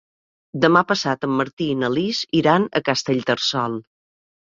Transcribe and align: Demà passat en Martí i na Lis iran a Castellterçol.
Demà 0.63 0.81
passat 0.91 1.27
en 1.27 1.35
Martí 1.43 1.69
i 1.75 1.77
na 1.83 1.91
Lis 1.99 2.25
iran 2.43 2.69
a 2.79 2.85
Castellterçol. 2.91 3.83